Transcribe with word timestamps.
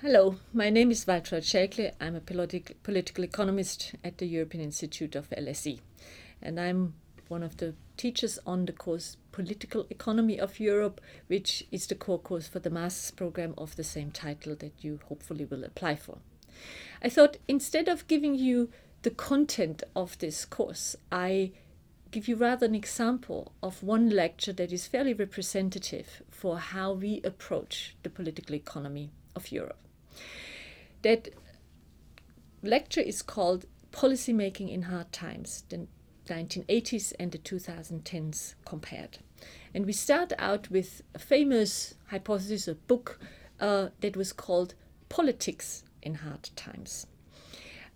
Hello, 0.00 0.36
my 0.52 0.70
name 0.70 0.92
is 0.92 1.06
Waltraud 1.06 1.42
Schelkle. 1.42 1.92
I'm 2.00 2.14
a 2.14 2.20
politi- 2.20 2.76
political 2.84 3.24
economist 3.24 3.96
at 4.04 4.18
the 4.18 4.26
European 4.26 4.62
Institute 4.62 5.16
of 5.16 5.28
LSE. 5.30 5.80
And 6.40 6.60
I'm 6.60 6.94
one 7.26 7.42
of 7.42 7.56
the 7.56 7.74
teachers 7.96 8.38
on 8.46 8.66
the 8.66 8.72
course 8.72 9.16
Political 9.32 9.88
Economy 9.90 10.38
of 10.38 10.60
Europe, 10.60 11.00
which 11.26 11.66
is 11.72 11.88
the 11.88 11.96
core 11.96 12.20
course 12.20 12.46
for 12.46 12.60
the 12.60 12.70
master's 12.70 13.10
program 13.10 13.54
of 13.58 13.74
the 13.74 13.82
same 13.82 14.12
title 14.12 14.54
that 14.60 14.72
you 14.84 15.00
hopefully 15.08 15.44
will 15.44 15.64
apply 15.64 15.96
for. 15.96 16.18
I 17.02 17.08
thought 17.08 17.38
instead 17.48 17.88
of 17.88 18.06
giving 18.06 18.36
you 18.36 18.70
the 19.02 19.10
content 19.10 19.82
of 19.96 20.16
this 20.18 20.44
course, 20.44 20.94
I 21.10 21.50
give 22.12 22.28
you 22.28 22.36
rather 22.36 22.66
an 22.66 22.76
example 22.76 23.50
of 23.64 23.82
one 23.82 24.10
lecture 24.10 24.52
that 24.52 24.70
is 24.70 24.86
fairly 24.86 25.12
representative 25.12 26.22
for 26.30 26.60
how 26.60 26.92
we 26.92 27.20
approach 27.24 27.96
the 28.04 28.10
political 28.10 28.54
economy 28.54 29.10
of 29.34 29.50
Europe. 29.50 29.87
That 31.02 31.28
lecture 32.62 33.00
is 33.00 33.22
called 33.22 33.66
Policymaking 33.92 34.70
in 34.70 34.82
Hard 34.82 35.12
Times, 35.12 35.64
the 35.68 35.86
1980s 36.26 37.12
and 37.18 37.32
the 37.32 37.38
2010s 37.38 38.54
compared. 38.64 39.18
And 39.74 39.86
we 39.86 39.92
start 39.92 40.32
out 40.38 40.70
with 40.70 41.02
a 41.14 41.18
famous 41.18 41.94
hypothesis, 42.08 42.68
a 42.68 42.74
book 42.74 43.18
uh, 43.60 43.88
that 44.00 44.16
was 44.16 44.32
called 44.32 44.74
Politics 45.08 45.84
in 46.02 46.16
Hard 46.16 46.50
Times. 46.56 47.06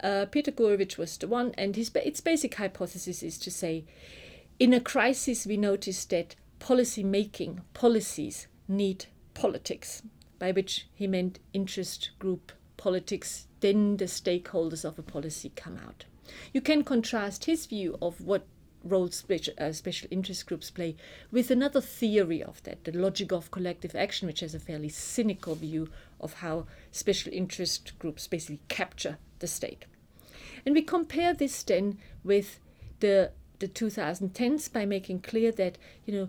Uh, 0.03 0.27
Peter 0.31 0.51
Gourevitch 0.51 0.99
was 0.99 1.17
the 1.17 1.29
one, 1.29 1.55
and 1.57 1.77
his 1.77 1.91
its 1.95 2.21
basic 2.21 2.55
hypothesis 2.57 3.23
is 3.23 3.39
to 3.39 3.51
say, 3.51 3.85
in 4.59 4.73
a 4.73 4.81
crisis, 4.81 5.47
we 5.47 5.57
notice 5.57 6.05
that 6.07 6.35
policy 6.59 7.03
making 7.03 7.61
policies 7.75 8.47
need 8.69 9.07
politics, 9.35 10.03
by 10.43 10.51
which 10.51 10.89
he 10.93 11.07
meant 11.07 11.39
interest 11.53 12.11
group 12.19 12.51
politics. 12.77 13.47
Then 13.61 13.97
the 13.99 14.07
stakeholders 14.07 14.85
of 14.85 14.99
a 14.99 15.03
policy 15.03 15.53
come 15.55 15.79
out. 15.79 16.05
You 16.53 16.61
can 16.61 16.83
contrast 16.83 17.45
his 17.45 17.67
view 17.67 17.97
of 18.03 18.21
what 18.21 18.45
role 18.83 19.07
special, 19.07 19.55
uh, 19.57 19.71
special 19.71 20.09
interest 20.11 20.47
groups 20.47 20.69
play 20.69 20.97
with 21.31 21.53
another 21.53 21.81
theory 21.81 22.43
of 22.43 22.61
that, 22.65 22.83
the 22.83 22.91
logic 22.91 23.31
of 23.31 23.53
collective 23.53 23.95
action, 23.95 24.27
which 24.27 24.41
has 24.41 24.53
a 24.53 24.59
fairly 24.59 24.89
cynical 24.89 25.55
view 25.55 25.89
of 26.21 26.33
how 26.33 26.67
special 26.91 27.33
interest 27.33 27.97
groups 28.01 28.27
basically 28.27 28.59
capture 28.67 29.19
the 29.39 29.47
state. 29.47 29.85
And 30.67 30.75
we 30.75 30.83
compare 30.83 31.35
this 31.35 31.63
then 31.63 31.99
with 32.25 32.59
the 32.99 33.31
the 33.61 33.69
2010s 33.69 34.73
by 34.73 34.85
making 34.85 35.21
clear 35.21 35.53
that 35.53 35.79
you 36.05 36.13
know 36.13 36.29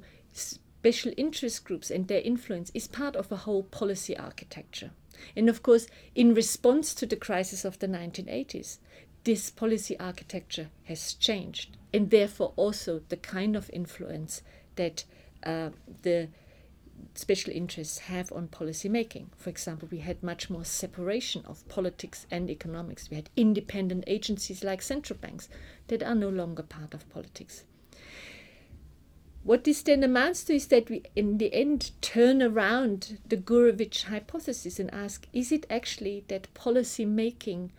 special 0.84 1.14
interest 1.16 1.64
groups 1.64 1.90
and 1.90 2.10
their 2.10 2.20
influence 2.20 2.70
is 2.74 2.90
part 2.90 3.16
of 3.16 3.32
a 3.32 3.38
whole 3.38 3.64
policy 3.64 4.18
architecture. 4.18 4.92
And 5.34 5.48
of 5.48 5.64
course, 5.64 5.88
in 6.14 6.34
response 6.34 6.94
to 6.96 7.06
the 7.06 7.16
crisis 7.16 7.64
of 7.64 7.80
the 7.80 7.88
1980s, 7.88 8.80
this 9.24 9.50
policy 9.50 9.98
architecture 9.98 10.72
has 10.84 11.14
changed, 11.14 11.78
and 11.94 12.10
therefore 12.10 12.52
also 12.58 13.00
the 13.08 13.16
kind 13.16 13.56
of 13.56 13.70
influence 13.72 14.42
that 14.76 15.06
uh, 15.44 15.70
the 16.02 16.28
special 17.16 17.54
interests 17.54 18.00
have 18.00 18.30
on 18.34 18.50
policy 18.50 18.90
making. 18.90 19.30
For 19.38 19.50
example, 19.50 19.88
we 19.90 20.00
had 20.00 20.22
much 20.22 20.50
more 20.50 20.66
separation 20.66 21.46
of 21.46 21.66
politics 21.70 22.28
and 22.30 22.50
economics. 22.50 23.10
We 23.10 23.16
had 23.16 23.30
independent 23.38 24.04
agencies 24.06 24.66
like 24.66 24.82
central 24.82 25.18
banks 25.18 25.48
that 25.88 26.04
are 26.04 26.16
no 26.16 26.28
longer 26.28 26.64
part 26.64 26.94
of 26.94 27.10
politics. 27.10 27.64
What 29.44 29.66
this 29.66 29.82
then 29.82 30.04
amounts 30.04 30.46
to 30.46 30.56
is 30.56 30.68
that 30.68 30.90
we, 30.90 31.04
in 31.16 31.38
the 31.38 31.54
end, 31.54 31.92
turn 32.02 32.42
around 32.42 33.20
the 33.28 33.36
Gourevitch 33.36 34.06
hypothesis 34.06 34.80
and 34.80 34.94
ask 34.94 35.28
is 35.34 35.52
it 35.52 35.66
actually 35.70 36.24
that 36.30 36.54
policy 36.54 37.06
making 37.06 37.74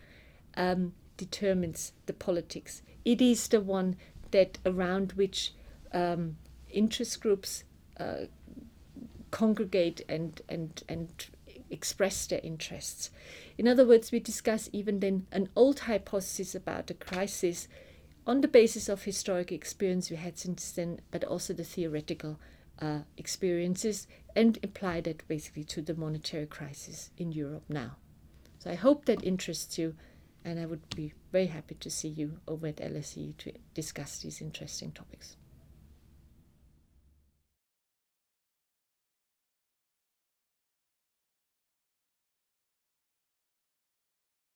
um, 0.56 0.92
determines 1.16 1.92
the 2.04 2.12
politics? 2.12 2.82
It 3.04 3.22
is 3.22 3.48
the 3.48 3.62
one 3.62 3.97
that 4.30 4.58
around 4.66 5.12
which 5.12 5.54
um, 5.92 6.36
interest 6.70 7.20
groups 7.20 7.64
uh, 7.98 8.26
congregate 9.30 10.03
and, 10.06 10.42
and, 10.48 10.82
and 10.86 11.26
express 11.70 12.26
their 12.26 12.41
interests. 12.42 13.10
In 13.56 13.66
other 13.66 13.86
words, 13.86 14.12
we 14.12 14.20
discuss 14.20 14.69
even 14.72 15.00
then 15.00 15.26
an 15.32 15.48
old 15.56 15.80
hypothesis 15.80 16.54
about 16.54 16.88
the 16.88 16.94
crisis 16.94 17.69
on 18.26 18.40
the 18.40 18.48
basis 18.48 18.88
of 18.88 19.02
historic 19.02 19.52
experience 19.52 20.10
we 20.10 20.16
had 20.16 20.38
since 20.38 20.70
then, 20.72 21.00
but 21.10 21.24
also 21.24 21.52
the 21.52 21.64
theoretical 21.64 22.38
uh, 22.80 23.00
experiences, 23.16 24.06
and 24.34 24.58
apply 24.62 25.00
that 25.02 25.26
basically 25.28 25.64
to 25.64 25.82
the 25.82 25.94
monetary 25.94 26.46
crisis 26.46 27.10
in 27.16 27.32
Europe 27.32 27.64
now. 27.68 27.96
So 28.58 28.70
I 28.70 28.74
hope 28.74 29.04
that 29.04 29.22
interests 29.22 29.78
you, 29.78 29.94
and 30.44 30.58
I 30.58 30.66
would 30.66 30.94
be 30.94 31.12
very 31.32 31.46
happy 31.46 31.74
to 31.76 31.90
see 31.90 32.08
you 32.08 32.40
over 32.48 32.66
at 32.66 32.76
LSE 32.76 33.36
to 33.38 33.52
discuss 33.74 34.20
these 34.20 34.41
interesting 34.41 34.92
topics. 34.92 35.36